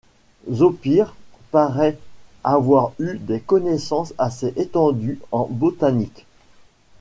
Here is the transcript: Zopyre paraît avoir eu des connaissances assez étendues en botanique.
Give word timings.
Zopyre 0.49 1.13
paraît 1.51 1.95
avoir 2.43 2.91
eu 2.97 3.19
des 3.19 3.39
connaissances 3.39 4.15
assez 4.17 4.51
étendues 4.57 5.19
en 5.31 5.45
botanique. 5.45 6.25